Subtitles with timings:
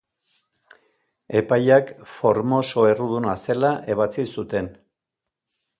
[1.41, 4.77] Epaiak Formoso erruduna zela ebatzi zuten.